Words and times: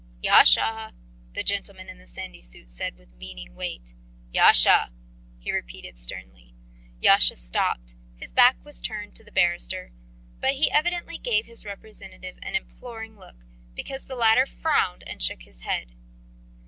"Yasha!" 0.23 0.93
The 1.33 1.43
gentleman 1.43 1.87
in 1.87 1.99
the 1.99 2.07
sandy 2.07 2.41
suit 2.41 2.71
said 2.71 2.97
with 2.97 3.13
meaning 3.17 3.53
weight. 3.53 3.93
"Yasha!" 4.31 4.91
he 5.37 5.51
repeated 5.53 5.95
sternly. 5.95 6.55
Yasha 6.99 7.35
stopped. 7.35 7.93
His 8.15 8.31
back 8.31 8.65
was 8.65 8.81
turned 8.81 9.15
to 9.17 9.23
the 9.23 9.31
barrister, 9.31 9.91
but 10.39 10.53
be 10.53 10.71
evidently 10.71 11.19
gave 11.19 11.45
his 11.45 11.65
representative 11.65 12.39
an 12.41 12.55
imploring 12.55 13.15
look, 13.15 13.45
because 13.75 14.05
the 14.05 14.15
latter 14.15 14.47
frowned 14.47 15.03
and 15.05 15.21
shook 15.21 15.43
his 15.43 15.65
head. 15.65 15.91